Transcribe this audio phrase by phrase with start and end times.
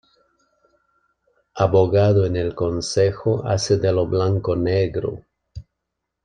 [1.53, 5.27] Abogado en el concejo hace de lo blanco negro.